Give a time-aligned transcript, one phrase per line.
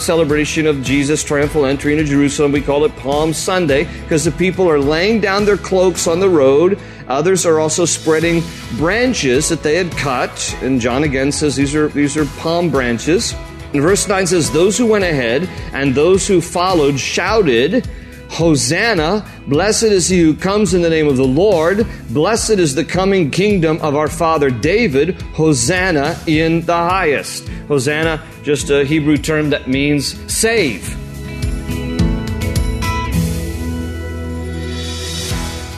[0.00, 2.52] Celebration of Jesus' triumphal entry into Jerusalem.
[2.52, 6.28] We call it Palm Sunday because the people are laying down their cloaks on the
[6.28, 6.78] road.
[7.08, 8.42] Others are also spreading
[8.76, 10.56] branches that they had cut.
[10.62, 13.34] And John again says these are, these are palm branches.
[13.72, 17.88] And verse 9 says, Those who went ahead and those who followed shouted,
[18.30, 21.84] Hosanna, blessed is he who comes in the name of the Lord.
[22.10, 25.20] Blessed is the coming kingdom of our father David.
[25.34, 27.48] Hosanna in the highest.
[27.66, 30.88] Hosanna, just a Hebrew term that means save.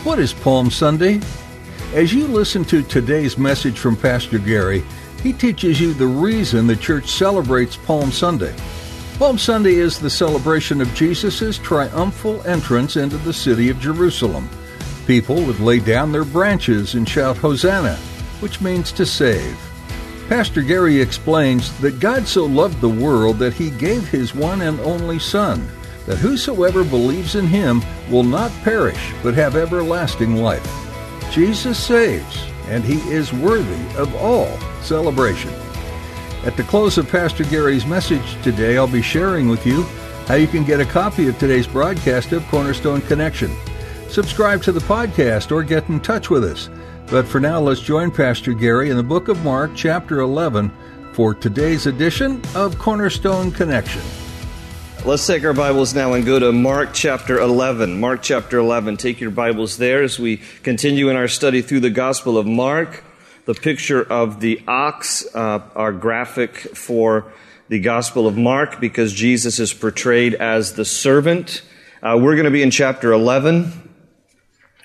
[0.05, 1.21] What is Palm Sunday?
[1.95, 4.85] As you listen to today's message from Pastor Gary,
[5.23, 8.55] he teaches you the reason the church celebrates Palm Sunday.
[9.19, 14.49] Palm Sunday is the celebration of Jesus' triumphal entrance into the city of Jerusalem.
[15.07, 17.97] People would lay down their branches and shout Hosanna,
[18.41, 19.57] which means to save.
[20.29, 24.81] Pastor Gary explains that God so loved the world that he gave his one and
[24.81, 25.69] only Son,
[26.07, 30.67] that whosoever believes in him will not perish but have everlasting life.
[31.31, 35.53] Jesus saves, and he is worthy of all celebration.
[36.45, 39.83] At the close of Pastor Gary's message today, I'll be sharing with you
[40.27, 43.57] how you can get a copy of today's broadcast of Cornerstone Connection.
[44.09, 46.69] Subscribe to the podcast or get in touch with us.
[47.07, 50.73] But for now, let's join Pastor Gary in the book of Mark, chapter 11,
[51.13, 54.03] for today's edition of Cornerstone Connection.
[55.05, 58.01] Let's take our Bibles now and go to Mark chapter 11.
[58.01, 58.97] Mark chapter 11.
[58.97, 63.05] Take your Bibles there as we continue in our study through the Gospel of Mark
[63.45, 67.33] the picture of the ox, uh, our graphic for
[67.69, 71.63] the Gospel of Mark, because Jesus is portrayed as the servant.
[72.03, 73.91] Uh, we're going to be in chapter 11,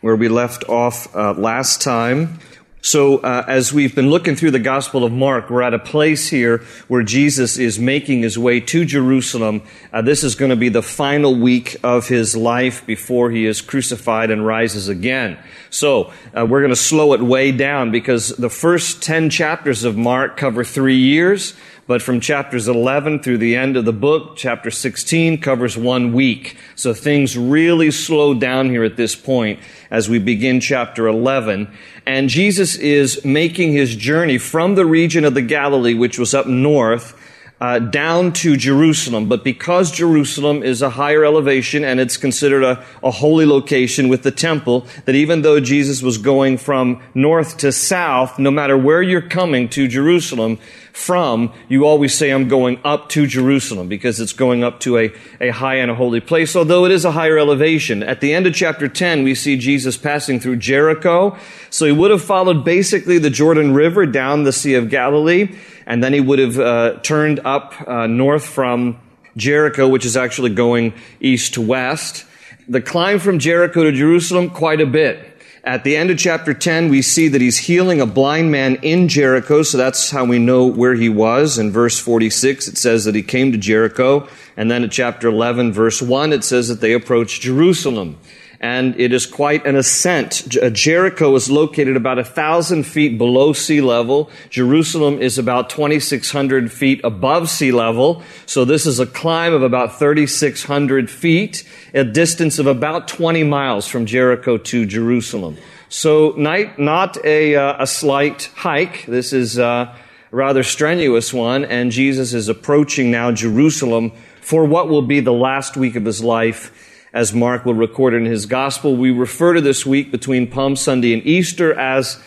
[0.01, 2.39] where we left off uh, last time.
[2.87, 6.29] So, uh, as we've been looking through the Gospel of Mark, we're at a place
[6.29, 9.61] here where Jesus is making his way to Jerusalem.
[9.91, 13.59] Uh, this is going to be the final week of his life before he is
[13.59, 15.37] crucified and rises again.
[15.69, 19.97] So, uh, we're going to slow it way down because the first 10 chapters of
[19.97, 21.55] Mark cover three years.
[21.87, 26.57] But from chapters 11 through the end of the book, chapter 16 covers one week.
[26.75, 31.71] So things really slow down here at this point as we begin chapter 11.
[32.05, 36.45] And Jesus is making his journey from the region of the Galilee, which was up
[36.45, 37.17] north,
[37.59, 39.27] uh, down to Jerusalem.
[39.27, 44.23] But because Jerusalem is a higher elevation and it's considered a, a holy location with
[44.23, 49.01] the temple, that even though Jesus was going from north to south, no matter where
[49.01, 50.59] you're coming to Jerusalem
[50.93, 55.13] from, you always say, I'm going up to Jerusalem because it's going up to a,
[55.39, 58.01] a high and a holy place, although it is a higher elevation.
[58.01, 61.37] At the end of chapter 10, we see Jesus passing through Jericho.
[61.69, 65.55] So he would have followed basically the Jordan River down the Sea of Galilee
[65.87, 68.99] and then he would have uh, turned up uh, north from
[69.37, 72.25] Jericho, which is actually going east to west.
[72.67, 75.33] The climb from Jericho to Jerusalem, quite a bit.
[75.63, 79.07] At the end of chapter 10, we see that he's healing a blind man in
[79.07, 81.57] Jericho, so that's how we know where he was.
[81.57, 84.27] In verse 46, it says that he came to Jericho.
[84.57, 88.17] And then at chapter 11, verse 1, it says that they approached Jerusalem
[88.59, 90.57] and it is quite an ascent.
[90.61, 94.31] Uh, Jericho is located about a thousand feet below sea level.
[94.49, 98.23] Jerusalem is about 2,600 feet above sea level.
[98.45, 103.87] So this is a climb of about 3,600 feet, a distance of about 20 miles
[103.87, 105.57] from Jericho to Jerusalem.
[105.89, 109.05] So not, not a, uh, a slight hike.
[109.05, 109.95] This is uh,
[110.31, 114.11] a rather strenuous one, and Jesus is approaching now Jerusalem
[114.41, 116.86] for what will be the last week of his life
[117.17, 118.95] as Mark will record in his gospel.
[118.95, 122.21] We refer to this week between Palm Sunday and Easter as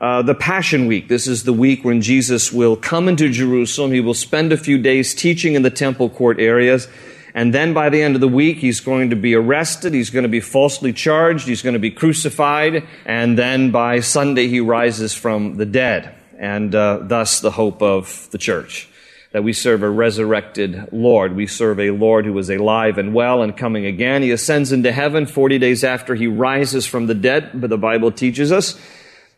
[0.00, 1.06] uh, the Passion Week.
[1.06, 3.92] This is the week when Jesus will come into Jerusalem.
[3.92, 6.88] He will spend a few days teaching in the temple court areas.
[7.36, 9.94] And then by the end of the week, he's going to be arrested.
[9.94, 11.46] He's going to be falsely charged.
[11.46, 12.84] He's going to be crucified.
[13.06, 16.16] And then by Sunday, he rises from the dead.
[16.36, 18.88] And uh, thus the hope of the church.
[19.32, 21.34] That we serve a resurrected Lord.
[21.34, 24.22] We serve a Lord who is alive and well and coming again.
[24.22, 28.12] He ascends into heaven 40 days after he rises from the dead, but the Bible
[28.12, 28.78] teaches us.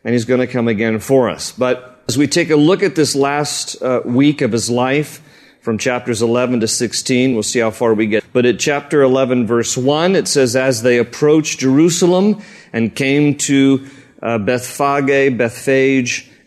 [0.03, 1.51] And he's going to come again for us.
[1.51, 5.21] But as we take a look at this last uh, week of his life,
[5.65, 7.33] from chapters 11 to 16.
[7.33, 8.23] We'll see how far we get.
[8.31, 13.87] But at chapter 11, verse 1, it says, As they approached Jerusalem and came to
[14.21, 16.29] uh, Bethphage, Bethphage,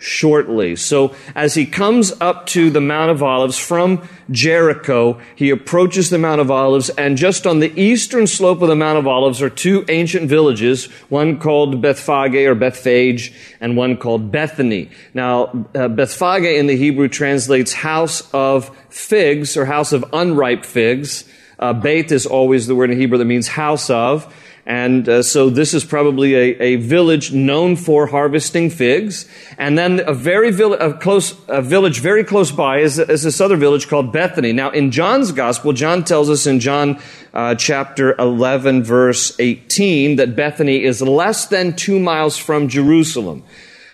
[0.00, 0.74] shortly.
[0.76, 6.18] So as he comes up to the Mount of Olives from Jericho, he approaches the
[6.18, 9.50] Mount of Olives and just on the eastern slope of the Mount of Olives are
[9.50, 14.90] two ancient villages, one called Bethphage or Bethphage and one called Bethany.
[15.12, 21.24] Now, uh, Bethphage in the Hebrew translates house of figs or house of unripe figs.
[21.58, 24.34] Uh, Beit is always the word in Hebrew that means house of.
[24.70, 29.26] And uh, so this is probably a, a, village known for harvesting figs.
[29.58, 33.40] And then a very vill- a close, a village very close by is, is, this
[33.40, 34.52] other village called Bethany.
[34.52, 37.02] Now in John's gospel, John tells us in John
[37.34, 43.42] uh, chapter 11 verse 18 that Bethany is less than two miles from Jerusalem.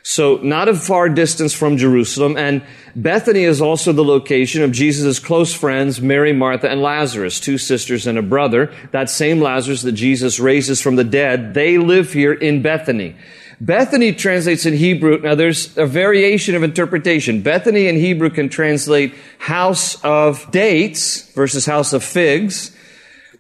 [0.08, 2.36] So not a far distance from Jerusalem.
[2.36, 2.62] And
[2.94, 8.06] Bethany is also the location of Jesus' close friends, Mary, Martha, and Lazarus, two sisters
[8.06, 8.72] and a brother.
[8.92, 13.16] That same Lazarus that Jesus raises from the dead, they live here in Bethany.
[13.60, 15.18] Bethany translates in Hebrew.
[15.22, 17.42] Now there's a variation of interpretation.
[17.42, 22.70] Bethany in Hebrew can translate house of dates versus house of figs.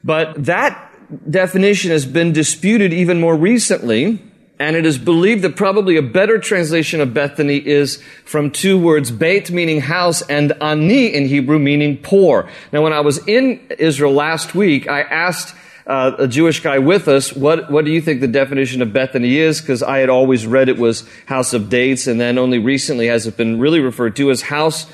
[0.02, 0.90] But that
[1.30, 4.20] definition has been disputed even more recently
[4.58, 9.10] and it is believed that probably a better translation of Bethany is from two words,
[9.10, 12.48] Beit meaning house and Ani in Hebrew meaning poor.
[12.72, 15.54] Now when I was in Israel last week, I asked
[15.86, 19.38] uh, a Jewish guy with us, what, what do you think the definition of Bethany
[19.38, 19.60] is?
[19.60, 23.26] Because I had always read it was house of dates, and then only recently has
[23.26, 24.86] it been really referred to as house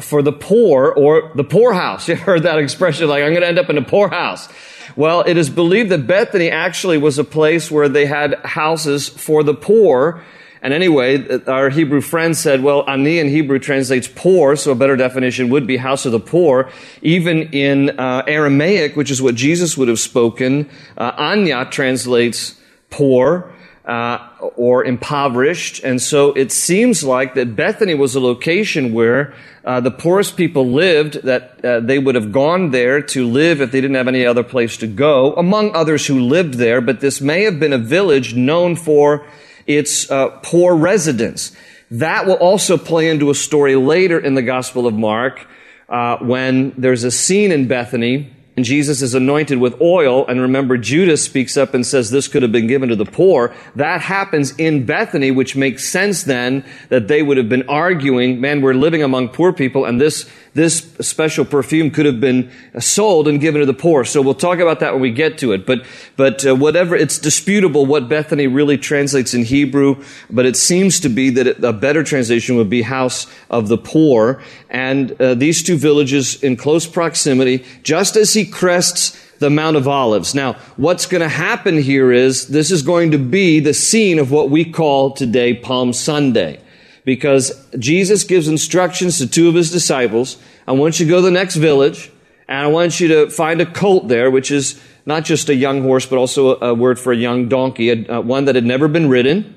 [0.00, 2.08] for the poor or the poorhouse.
[2.08, 4.48] You heard that expression like, I'm going to end up in a poorhouse.
[4.96, 9.42] Well, it is believed that Bethany actually was a place where they had houses for
[9.42, 10.24] the poor.
[10.60, 14.96] And anyway, our Hebrew friend said, well, ani in Hebrew translates poor, so a better
[14.96, 16.70] definition would be house of the poor.
[17.02, 22.58] Even in uh, Aramaic, which is what Jesus would have spoken, uh, anya translates
[22.90, 23.52] poor
[23.88, 24.18] uh,
[24.54, 25.82] or impoverished.
[25.82, 30.70] And so it seems like that Bethany was a location where uh, the poorest people
[30.70, 34.26] lived, that uh, they would have gone there to live if they didn't have any
[34.26, 36.82] other place to go, among others who lived there.
[36.82, 39.26] But this may have been a village known for
[39.66, 41.56] its uh, poor residents.
[41.90, 45.46] That will also play into a story later in the Gospel of Mark
[45.88, 50.76] uh, when there's a scene in Bethany and Jesus is anointed with oil, and remember
[50.76, 53.54] Judas speaks up and says this could have been given to the poor.
[53.76, 58.60] That happens in Bethany, which makes sense then that they would have been arguing, man,
[58.60, 60.28] we're living among poor people, and this
[60.58, 62.50] this special perfume could have been
[62.80, 64.04] sold and given to the poor.
[64.04, 65.64] So we'll talk about that when we get to it.
[65.64, 70.98] But, but uh, whatever, it's disputable what Bethany really translates in Hebrew, but it seems
[71.00, 74.42] to be that it, a better translation would be house of the poor.
[74.68, 79.86] And uh, these two villages in close proximity, just as he crests the Mount of
[79.86, 80.34] Olives.
[80.34, 84.32] Now, what's going to happen here is this is going to be the scene of
[84.32, 86.60] what we call today Palm Sunday
[87.08, 90.36] because Jesus gives instructions to two of his disciples.
[90.66, 92.10] I want you to go to the next village,
[92.46, 95.80] and I want you to find a colt there, which is not just a young
[95.80, 99.08] horse, but also a word for a young donkey, uh, one that had never been
[99.08, 99.56] ridden.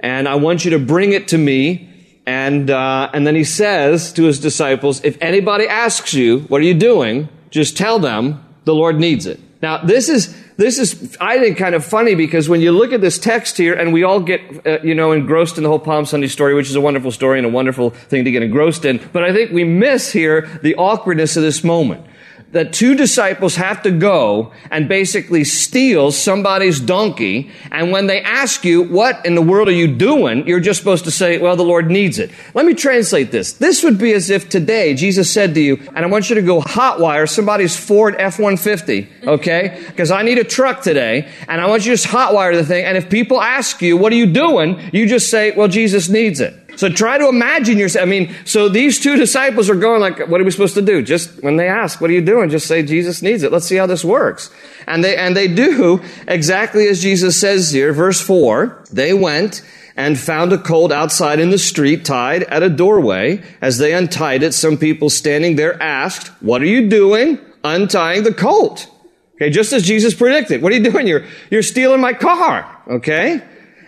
[0.00, 1.88] And I want you to bring it to me.
[2.26, 6.64] And, uh, and then he says to his disciples, if anybody asks you, what are
[6.64, 7.28] you doing?
[7.50, 9.38] Just tell them the Lord needs it.
[9.60, 13.00] Now, this is, this is, I think, kind of funny because when you look at
[13.00, 16.04] this text here and we all get, uh, you know, engrossed in the whole Palm
[16.04, 19.00] Sunday story, which is a wonderful story and a wonderful thing to get engrossed in,
[19.12, 22.06] but I think we miss here the awkwardness of this moment
[22.52, 27.50] that two disciples have to go and basically steal somebody's donkey.
[27.70, 30.46] And when they ask you, what in the world are you doing?
[30.46, 32.30] You're just supposed to say, well, the Lord needs it.
[32.54, 33.52] Let me translate this.
[33.52, 36.42] This would be as if today Jesus said to you, and I want you to
[36.42, 39.84] go hotwire somebody's Ford F-150, okay?
[39.86, 42.84] Because I need a truck today, and I want you to just hotwire the thing.
[42.84, 44.80] And if people ask you, what are you doing?
[44.92, 46.54] You just say, well, Jesus needs it.
[46.78, 48.04] So try to imagine yourself.
[48.04, 51.02] I mean, so these two disciples are going like, what are we supposed to do?
[51.02, 52.50] Just when they ask, what are you doing?
[52.50, 53.50] Just say Jesus needs it.
[53.50, 54.48] Let's see how this works.
[54.86, 58.84] And they, and they do exactly as Jesus says here, verse four.
[58.92, 59.60] They went
[59.96, 63.42] and found a colt outside in the street tied at a doorway.
[63.60, 68.32] As they untied it, some people standing there asked, what are you doing untying the
[68.32, 68.88] colt?
[69.34, 70.62] Okay, just as Jesus predicted.
[70.62, 71.08] What are you doing?
[71.08, 72.80] You're, you're stealing my car.
[72.86, 73.42] Okay?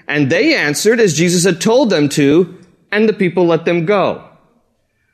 [0.09, 2.57] And they answered as Jesus had told them to,
[2.93, 4.27] and the people let them go.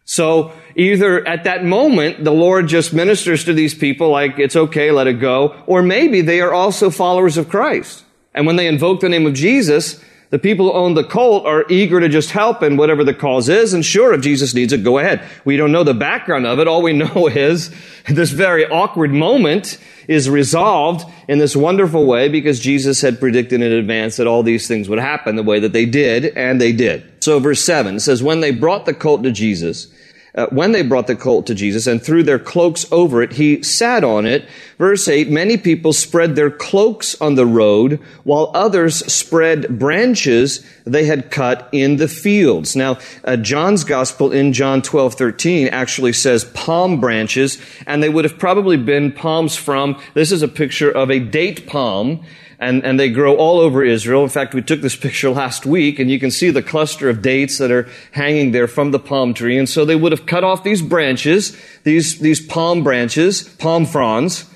[0.05, 4.93] So either at that moment, the Lord just ministers to these people like, it's okay,
[4.93, 8.05] let it go, or maybe they are also followers of Christ.
[8.33, 11.65] And when they invoke the name of Jesus, the people who own the colt are
[11.69, 13.73] eager to just help in whatever the cause is.
[13.73, 15.27] And sure, if Jesus needs it, go ahead.
[15.45, 16.69] We don't know the background of it.
[16.69, 17.75] All we know is
[18.09, 19.79] this very awkward moment
[20.09, 24.69] is resolved in this wonderful way because Jesus had predicted in advance that all these
[24.69, 27.16] things would happen the way that they did, and they did.
[27.27, 29.89] So verse 7 says, When they brought the colt to Jesus,
[30.37, 33.65] uh, when they brought the colt to Jesus and threw their cloaks over it, he
[33.65, 34.49] sat on it.
[34.79, 41.07] Verse 8, many people spread their cloaks on the road, while others spread branches they
[41.07, 42.77] had cut in the fields.
[42.77, 48.25] Now, uh, John's gospel in John 12, 13 actually says palm branches, and they would
[48.25, 52.25] have probably been palms from, this is a picture of a date palm,
[52.59, 54.23] and, and they grow all over Israel.
[54.23, 57.23] In fact, we took this picture last week, and you can see the cluster of
[57.23, 59.59] dates that are hanging there from the palm tree.
[59.59, 64.47] And so they would have cut off these branches, these, these palm branches, palm fronds,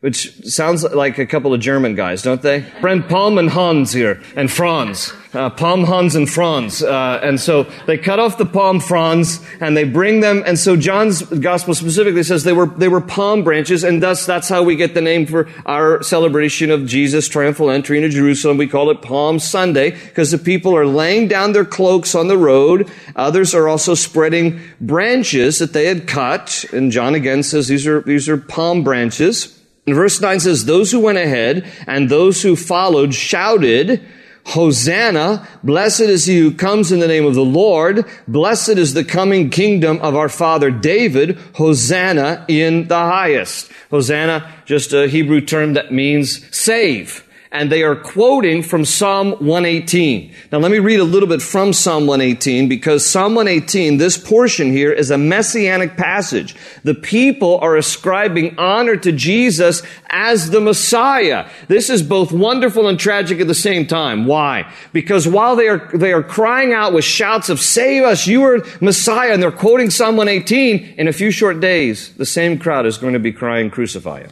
[0.00, 2.64] which sounds like a couple of German guys, don't they?
[2.80, 5.12] Brent Palm and Hans here, and Franz.
[5.32, 6.82] Uh, palm Hans and Franz.
[6.82, 10.42] Uh, and so they cut off the palm fronds and they bring them.
[10.44, 13.84] And so John's gospel specifically says they were, they were palm branches.
[13.84, 17.98] And thus that's how we get the name for our celebration of Jesus' triumphal entry
[17.98, 18.56] into Jerusalem.
[18.56, 22.38] We call it Palm Sunday because the people are laying down their cloaks on the
[22.38, 22.90] road.
[23.14, 26.64] Others are also spreading branches that they had cut.
[26.72, 29.59] And John again says these are, these are palm branches.
[29.90, 34.00] And verse 9 says, Those who went ahead and those who followed shouted,
[34.46, 38.04] Hosanna, blessed is he who comes in the name of the Lord.
[38.28, 41.36] Blessed is the coming kingdom of our father David.
[41.56, 43.72] Hosanna in the highest.
[43.90, 50.32] Hosanna, just a Hebrew term that means save and they are quoting from Psalm 118.
[50.52, 54.70] Now let me read a little bit from Psalm 118 because Psalm 118, this portion
[54.70, 56.54] here is a messianic passage.
[56.84, 61.48] The people are ascribing honor to Jesus as the Messiah.
[61.66, 64.26] This is both wonderful and tragic at the same time.
[64.26, 64.72] Why?
[64.92, 68.64] Because while they are, they are crying out with shouts of save us, you are
[68.80, 72.96] Messiah, and they're quoting Psalm 118, in a few short days, the same crowd is
[72.96, 74.30] going to be crying crucify him.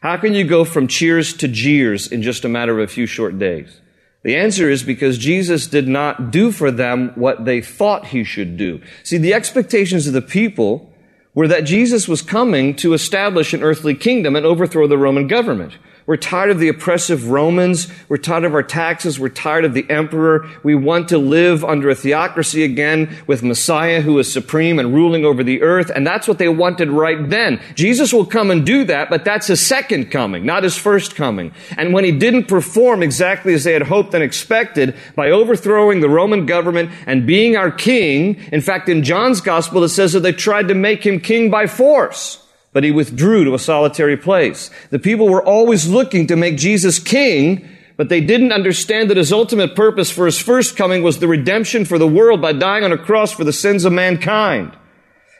[0.00, 3.04] How can you go from cheers to jeers in just a matter of a few
[3.04, 3.80] short days?
[4.22, 8.56] The answer is because Jesus did not do for them what they thought he should
[8.56, 8.80] do.
[9.02, 10.90] See, the expectations of the people
[11.34, 15.76] were that Jesus was coming to establish an earthly kingdom and overthrow the Roman government.
[16.10, 17.86] We're tired of the oppressive Romans.
[18.08, 19.20] We're tired of our taxes.
[19.20, 20.50] We're tired of the emperor.
[20.64, 25.24] We want to live under a theocracy again with Messiah who is supreme and ruling
[25.24, 25.88] over the earth.
[25.94, 27.60] And that's what they wanted right then.
[27.76, 31.54] Jesus will come and do that, but that's his second coming, not his first coming.
[31.78, 36.08] And when he didn't perform exactly as they had hoped and expected by overthrowing the
[36.08, 40.32] Roman government and being our king, in fact, in John's gospel, it says that they
[40.32, 44.70] tried to make him king by force but he withdrew to a solitary place.
[44.90, 49.32] The people were always looking to make Jesus king, but they didn't understand that his
[49.32, 52.92] ultimate purpose for his first coming was the redemption for the world by dying on
[52.92, 54.76] a cross for the sins of mankind.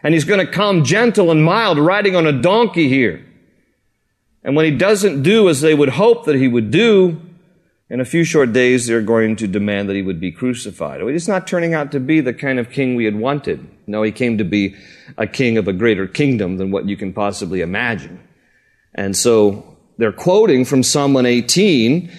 [0.02, 3.24] And he's going to come gentle and mild, riding on a donkey here.
[4.42, 7.20] And when he doesn't do as they would hope that he would do,
[7.90, 11.02] in a few short days, they're going to demand that he would be crucified.
[11.02, 13.68] He's not turning out to be the kind of king we had wanted.
[13.88, 14.76] No, he came to be
[15.18, 18.20] a king of a greater kingdom than what you can possibly imagine.
[18.94, 22.10] And so they're quoting from Psalm 118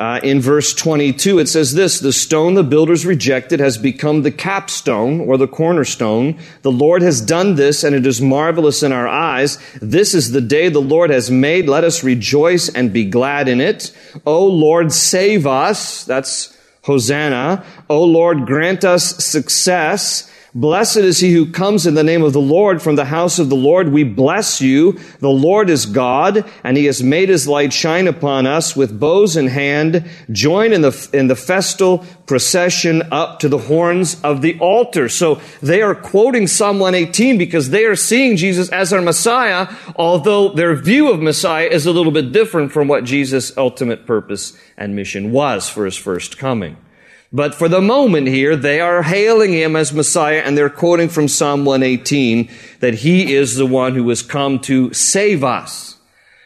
[0.00, 4.30] uh, in verse 22, it says this, the stone the builders rejected has become the
[4.30, 6.38] capstone or the cornerstone.
[6.62, 9.58] The Lord has done this and it is marvelous in our eyes.
[9.82, 11.68] This is the day the Lord has made.
[11.68, 13.94] Let us rejoice and be glad in it.
[14.24, 16.02] O Lord, save us.
[16.04, 17.62] That's Hosanna.
[17.90, 20.32] O Lord, grant us success.
[20.52, 23.48] Blessed is he who comes in the name of the Lord from the house of
[23.48, 23.92] the Lord.
[23.92, 24.98] We bless you.
[25.20, 29.36] The Lord is God, and he has made his light shine upon us with bows
[29.36, 30.10] in hand.
[30.32, 35.08] Join in the, in the festal procession up to the horns of the altar.
[35.08, 40.48] So they are quoting Psalm 118 because they are seeing Jesus as our Messiah, although
[40.48, 44.96] their view of Messiah is a little bit different from what Jesus' ultimate purpose and
[44.96, 46.76] mission was for his first coming.
[47.32, 51.28] But for the moment here, they are hailing him as Messiah and they're quoting from
[51.28, 52.48] Psalm 118
[52.80, 55.96] that he is the one who has come to save us.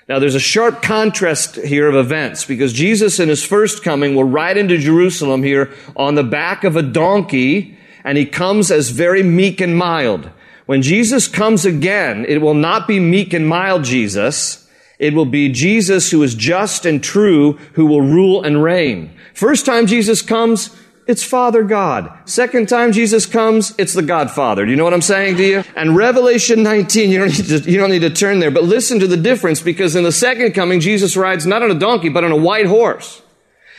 [0.08, 4.24] Now there's a sharp contrast here of events because Jesus in his first coming will
[4.24, 9.22] ride into Jerusalem here on the back of a donkey and he comes as very
[9.22, 10.28] meek and mild.
[10.66, 14.63] When Jesus comes again, it will not be meek and mild Jesus.
[14.98, 19.10] It will be Jesus who is just and true who will rule and reign.
[19.34, 20.70] First time Jesus comes,
[21.06, 22.10] it's Father God.
[22.24, 24.64] Second time Jesus comes, it's the Godfather.
[24.64, 25.64] Do you know what I'm saying to you?
[25.76, 29.00] And Revelation 19, you don't need to, you don't need to turn there, but listen
[29.00, 32.24] to the difference because in the second coming, Jesus rides not on a donkey, but
[32.24, 33.20] on a white horse.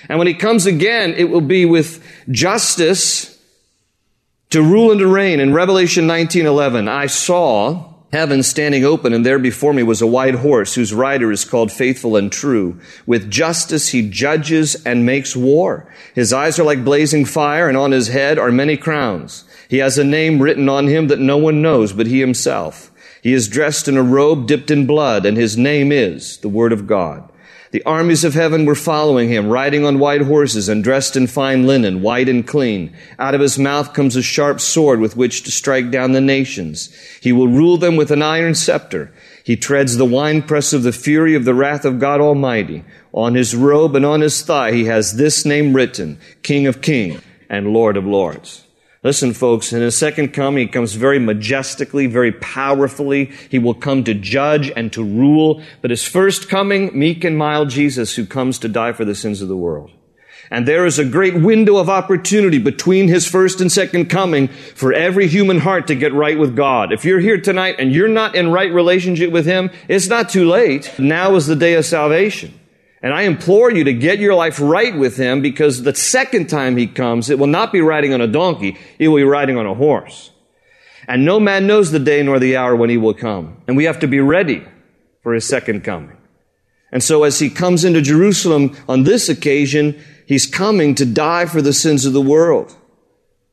[0.07, 3.41] And when he comes again, it will be with justice
[4.51, 5.39] to rule and to reign.
[5.39, 10.35] In Revelation 19:11, I saw heaven standing open, and there before me was a white
[10.35, 12.79] horse whose rider is called faithful and true.
[13.05, 15.93] With justice he judges and makes war.
[16.13, 19.43] His eyes are like blazing fire, and on his head are many crowns.
[19.67, 22.89] He has a name written on him that no one knows but he himself.
[23.21, 26.71] He is dressed in a robe dipped in blood, and his name is the Word
[26.71, 27.29] of God.
[27.75, 31.67] The armies of heaven were following him, riding on white horses and dressed in fine
[31.67, 32.95] linen, white and clean.
[33.19, 36.89] Out of his mouth comes a sharp sword with which to strike down the nations.
[37.19, 39.11] He will rule them with an iron scepter.
[39.43, 42.85] He treads the winepress of the fury of the wrath of God Almighty.
[43.11, 47.21] On his robe and on his thigh he has this name written, King of Kings
[47.49, 48.64] and Lord of Lords.
[49.05, 53.25] Listen, folks, in his second coming, he comes very majestically, very powerfully.
[53.51, 55.61] He will come to judge and to rule.
[55.83, 59.43] But his first coming, meek and mild Jesus, who comes to die for the sins
[59.43, 59.91] of the world.
[60.49, 64.91] And there is a great window of opportunity between his first and second coming for
[64.91, 66.91] every human heart to get right with God.
[66.91, 70.49] If you're here tonight and you're not in right relationship with him, it's not too
[70.49, 70.91] late.
[70.97, 72.59] Now is the day of salvation.
[73.05, 76.75] And I implore you to get your life right with him because the second time
[76.75, 79.67] he comes, it will not be riding on a donkey, it will be riding on
[79.67, 80.31] a horse.
[81.07, 83.61] And no man knows the day nor the hour when he will come.
[83.67, 84.63] And we have to be ready
[85.21, 86.17] for his second coming.
[86.91, 91.61] And so as he comes into Jerusalem on this occasion, he's coming to die for
[91.61, 92.75] the sins of the world.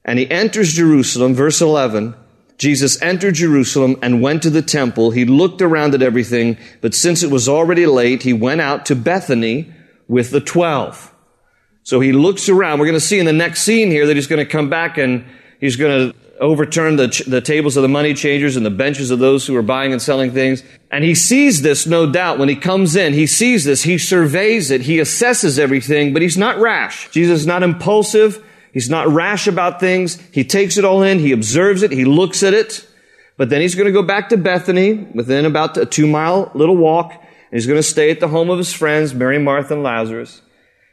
[0.02, 2.14] And he enters Jerusalem, verse 11,
[2.62, 5.10] Jesus entered Jerusalem and went to the temple.
[5.10, 8.94] He looked around at everything, but since it was already late, he went out to
[8.94, 9.72] Bethany
[10.06, 11.12] with the twelve.
[11.82, 12.78] So he looks around.
[12.78, 14.96] We're going to see in the next scene here that he's going to come back
[14.96, 15.24] and
[15.58, 19.18] he's going to overturn the, the tables of the money changers and the benches of
[19.18, 20.62] those who are buying and selling things.
[20.92, 23.12] And he sees this, no doubt, when he comes in.
[23.12, 23.82] He sees this.
[23.82, 24.82] He surveys it.
[24.82, 27.10] He assesses everything, but he's not rash.
[27.10, 28.40] Jesus is not impulsive.
[28.72, 30.18] He's not rash about things.
[30.32, 31.18] He takes it all in.
[31.18, 31.92] He observes it.
[31.92, 32.86] He looks at it.
[33.36, 36.76] But then he's going to go back to Bethany within about a two mile little
[36.76, 37.12] walk.
[37.12, 40.40] And he's going to stay at the home of his friends, Mary, Martha, and Lazarus.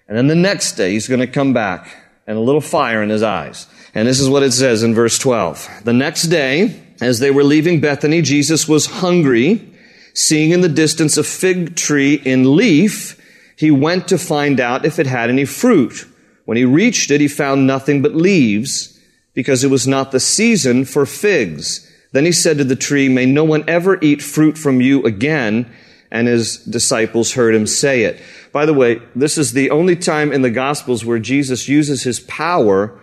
[0.08, 1.96] And then the next day he's going to come back
[2.28, 3.68] and a little fire in his eyes.
[3.96, 5.84] And this is what it says in verse 12.
[5.84, 9.74] The next day, as they were leaving Bethany, Jesus was hungry.
[10.14, 13.20] Seeing in the distance a fig tree in leaf,
[13.56, 16.08] he went to find out if it had any fruit.
[16.50, 19.00] When he reached it, he found nothing but leaves,
[19.36, 21.88] because it was not the season for figs.
[22.12, 25.72] Then he said to the tree, May no one ever eat fruit from you again.
[26.10, 28.20] And his disciples heard him say it.
[28.52, 32.20] By the way, this is the only time in the Gospels where Jesus uses his
[32.22, 33.00] power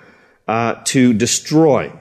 [0.48, 1.92] uh, to destroy.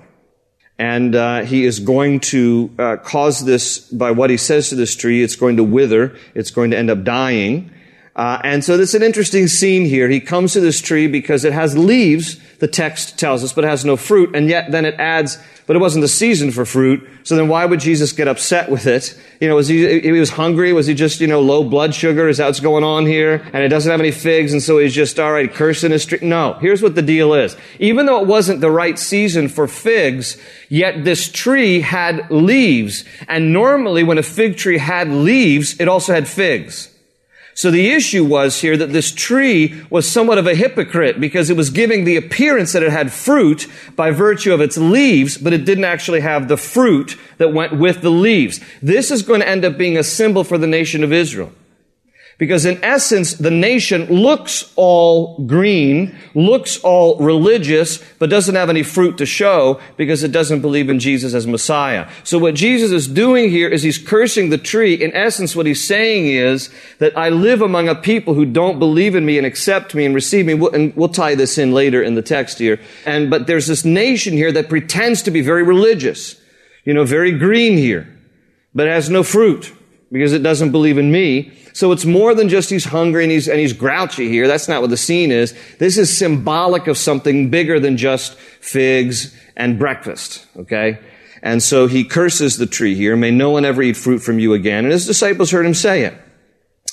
[0.79, 4.95] And uh, he is going to uh, cause this by what he says to this
[4.95, 5.21] tree.
[5.21, 6.17] It's going to wither.
[6.33, 7.69] It's going to end up dying.
[8.15, 10.07] Uh, and so this is an interesting scene here.
[10.07, 13.67] He comes to this tree because it has leaves, the text tells us, but it
[13.67, 14.33] has no fruit.
[14.33, 17.05] And yet then it adds, but it wasn't the season for fruit.
[17.23, 19.19] So then why would Jesus get upset with it?
[19.41, 20.71] You know, was he, he was hungry?
[20.71, 22.29] Was he just, you know, low blood sugar?
[22.29, 23.45] Is that what's going on here?
[23.51, 24.53] And it doesn't have any figs.
[24.53, 26.19] And so he's just, all right, cursing his tree.
[26.21, 27.57] No, here's what the deal is.
[27.79, 30.37] Even though it wasn't the right season for figs,
[30.69, 33.03] yet this tree had leaves.
[33.27, 36.94] And normally when a fig tree had leaves, it also had figs.
[37.57, 41.55] So the issue was here that this tree was somewhat of a hypocrite because it
[41.55, 45.63] was giving the appearance that it had fruit by virtue of its leaves, but it
[45.63, 48.59] didn't actually have the fruit that went with the leaves.
[48.81, 51.53] This is going to end up being a symbol for the nation of Israel.
[52.37, 58.83] Because in essence, the nation looks all green, looks all religious, but doesn't have any
[58.83, 62.09] fruit to show because it doesn't believe in Jesus as Messiah.
[62.25, 64.95] So what Jesus is doing here is he's cursing the tree.
[64.95, 66.69] In essence, what he's saying is
[66.99, 70.13] that I live among a people who don't believe in me and accept me and
[70.13, 70.53] receive me.
[70.73, 72.81] And we'll tie this in later in the text here.
[73.05, 76.35] And, but there's this nation here that pretends to be very religious,
[76.83, 78.13] you know, very green here,
[78.73, 79.71] but has no fruit
[80.15, 81.51] because it doesn't believe in me.
[81.73, 84.47] So it's more than just he's hungry and he's, and he's grouchy here.
[84.47, 85.53] That's not what the scene is.
[85.77, 90.47] This is symbolic of something bigger than just figs and breakfast.
[90.55, 90.99] Okay?
[91.43, 93.17] And so he curses the tree here.
[93.17, 94.85] May no one ever eat fruit from you again.
[94.85, 96.13] And his disciples heard him say it.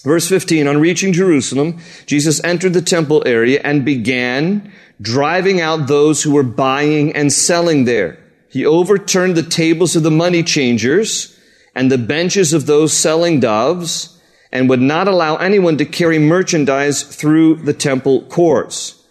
[0.03, 6.25] Verse 15, on reaching Jerusalem, Jesus entered the temple area and began driving out those
[6.25, 8.19] who were buying and selling there.
[8.51, 11.39] He overturned the tables of the money changers
[11.75, 14.21] and the benches of those selling doves
[14.53, 19.03] and would not allow anyone to carry merchandise through the temple courts.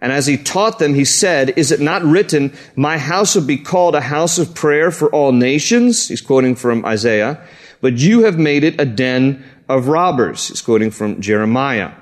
[0.00, 3.56] And as he taught them, he said, Is it not written, My house will be
[3.56, 6.08] called a house of prayer for all nations?
[6.08, 7.42] He's quoting from Isaiah.
[7.80, 10.48] But you have made it a den of robbers.
[10.48, 11.92] He's quoting from Jeremiah.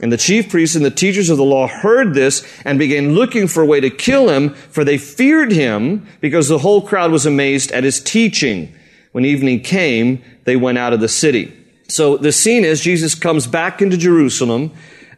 [0.00, 3.48] And the chief priests and the teachers of the law heard this and began looking
[3.48, 7.26] for a way to kill him, for they feared him because the whole crowd was
[7.26, 8.72] amazed at his teaching.
[9.18, 11.52] When evening came, they went out of the city.
[11.88, 14.70] So the scene is Jesus comes back into Jerusalem.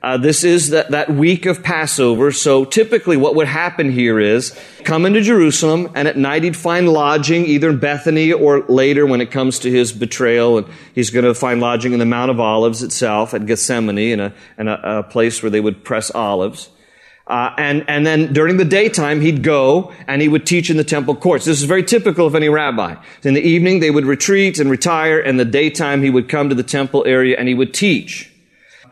[0.03, 2.33] Uh, this is that, that week of Passover.
[2.33, 6.89] So typically what would happen here is come into Jerusalem and at night he'd find
[6.89, 11.27] lodging either in Bethany or later when it comes to his betrayal and he's going
[11.27, 14.81] to find lodging in the Mount of Olives itself at Gethsemane in a, in a,
[14.83, 16.71] a place where they would press olives.
[17.31, 20.83] Uh, and, and then during the daytime, he'd go and he would teach in the
[20.83, 21.45] temple courts.
[21.45, 22.97] This is very typical of any rabbi.
[23.23, 26.57] In the evening, they would retreat and retire, and the daytime, he would come to
[26.57, 28.30] the temple area and he would teach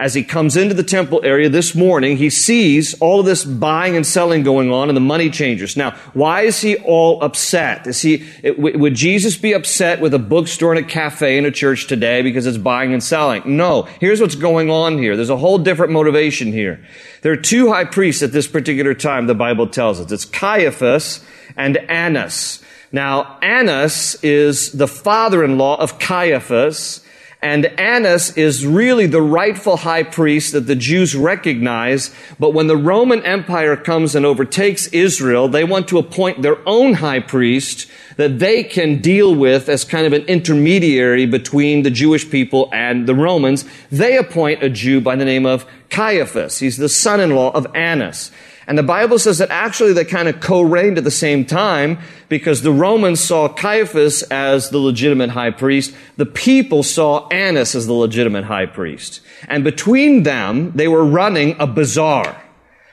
[0.01, 3.97] as he comes into the temple area this morning, he sees all of this buying
[3.97, 5.77] and selling going on and the money changers.
[5.77, 7.87] Now, why is he all upset?
[7.87, 8.25] Is he,
[8.57, 12.47] would Jesus be upset with a bookstore and a cafe in a church today because
[12.47, 13.57] it's buying and selling?
[13.57, 13.83] No.
[14.01, 15.17] Here's what's going on here.
[15.17, 16.85] There's a whole different motivation here.
[17.23, 20.13] There are two high priests at this particular time, the Bible tells us.
[20.13, 21.25] It's Caiaphas
[21.57, 22.63] and Annas.
[22.93, 27.05] Now, Annas is the father-in-law of Caiaphas,
[27.41, 32.13] and Annas is really the rightful high priest that the Jews recognize.
[32.39, 36.95] But when the Roman Empire comes and overtakes Israel, they want to appoint their own
[36.95, 42.29] high priest that they can deal with as kind of an intermediary between the Jewish
[42.29, 43.65] people and the Romans.
[43.93, 46.59] They appoint a Jew by the name of Caiaphas.
[46.59, 48.33] He's the son-in-law of Annas.
[48.69, 52.61] And the Bible says that actually they kind of co-reigned at the same time because
[52.61, 55.95] the Romans saw Caiaphas as the legitimate high priest.
[56.19, 59.23] The people saw Annas as the legitimate high priest.
[59.49, 62.43] And between them, they were running a bazaar.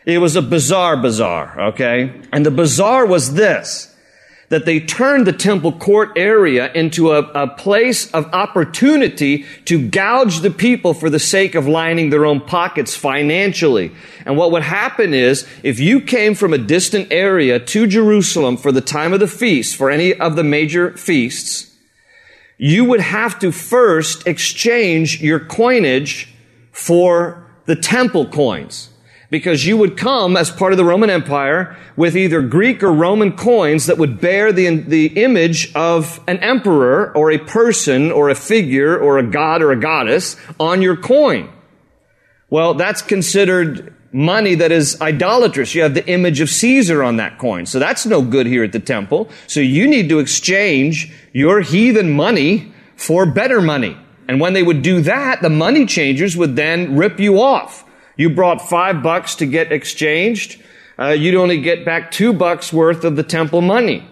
[0.05, 2.21] It was a bizarre bazaar, okay?
[2.31, 3.93] And the bazaar was this
[4.49, 10.41] that they turned the temple court area into a, a, place of opportunity to gouge
[10.41, 13.91] the people for the sake of lining their own pockets financially.
[14.25, 18.71] And what would happen is, if you came from a distant area to Jerusalem for
[18.71, 21.75] the time of the feast, for any of the major feasts,
[22.57, 26.33] you would have to first exchange your coinage
[26.71, 28.89] for the temple coins
[29.35, 33.35] because you would come as part of the Roman Empire with either Greek or Roman
[33.35, 38.35] coins that would bear the, the image of an emperor or a person or a
[38.35, 41.51] figure or a god or a goddess on your coin.
[42.49, 45.75] Well, that's considered money that is idolatrous.
[45.75, 47.65] You have the image of Caesar on that coin.
[47.65, 49.29] So that's no good here at the temple.
[49.47, 53.97] So you need to exchange your heathen money for better money.
[54.29, 57.81] And when they would do that, the money changers would then rip you off.
[58.17, 60.61] You brought five bucks to get exchanged.
[60.97, 64.07] Uh, you'd only get back two bucks worth of the temple money.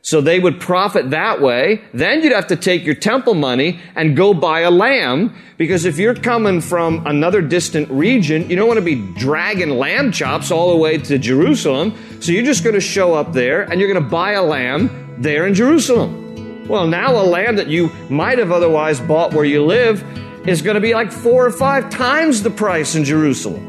[0.00, 1.82] So they would profit that way.
[1.92, 5.98] Then you'd have to take your temple money and go buy a lamb because if
[5.98, 10.70] you're coming from another distant region, you don't want to be dragging lamb chops all
[10.70, 11.94] the way to Jerusalem.
[12.20, 15.16] So you're just going to show up there and you're going to buy a lamb
[15.18, 16.66] there in Jerusalem.
[16.68, 20.02] Well, now a lamb that you might have otherwise bought where you live
[20.48, 23.66] is going to be like four or five times the price in Jerusalem.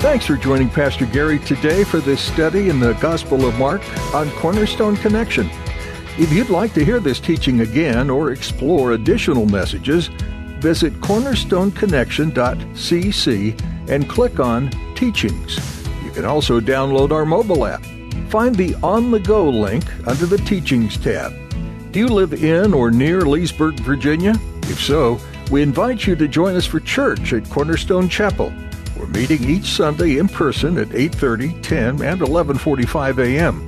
[0.00, 3.82] Thanks for joining Pastor Gary today for this study in the Gospel of Mark
[4.14, 5.48] on Cornerstone Connection.
[6.18, 10.10] If you'd like to hear this teaching again or explore additional messages,
[10.60, 15.84] visit cornerstoneconnection.cc and click on Teachings.
[16.04, 17.84] You can also download our mobile app.
[18.28, 21.32] Find the On the Go link under the Teachings tab.
[21.92, 24.34] Do you live in or near Leesburg, Virginia?
[24.64, 25.18] If so,
[25.50, 28.52] we invite you to join us for church at Cornerstone Chapel.
[28.98, 33.64] We're meeting each Sunday in person at 8:30, 10, and 11:45 a.m.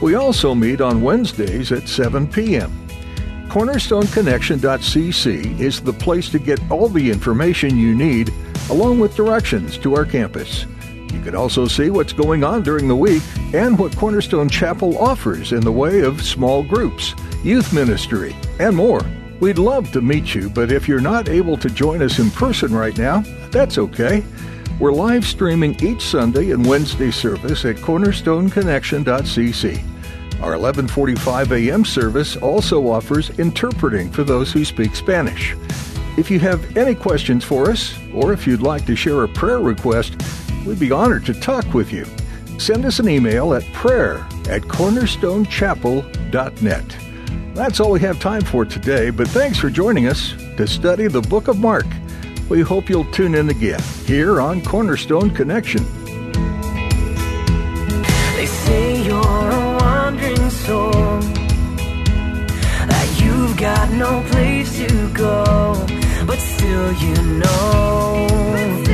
[0.00, 2.72] We also meet on Wednesdays at 7 p.m.
[3.50, 8.32] cornerstoneconnection.cc is the place to get all the information you need,
[8.70, 10.66] along with directions to our campus.
[11.12, 15.50] You can also see what's going on during the week and what Cornerstone Chapel offers
[15.50, 19.00] in the way of small groups, youth ministry, and more.
[19.40, 22.72] We'd love to meet you, but if you're not able to join us in person
[22.72, 24.22] right now, that's okay.
[24.78, 29.99] We're live streaming each Sunday and Wednesday service at cornerstoneconnection.cc.
[30.42, 31.84] Our 11:45 a.m.
[31.84, 35.54] service also offers interpreting for those who speak Spanish.
[36.16, 39.60] If you have any questions for us or if you'd like to share a prayer
[39.60, 40.16] request,
[40.66, 42.06] we'd be honored to talk with you.
[42.58, 46.96] Send us an email at prayer at cornerstonechapel.net.
[47.54, 51.22] That's all we have time for today, but thanks for joining us to study the
[51.22, 51.86] book of Mark.
[52.48, 55.99] We hope you'll tune in again here on Cornerstone Connection.
[60.66, 61.20] Soul,
[62.90, 65.74] that you've got no place to go,
[66.26, 68.89] but still you know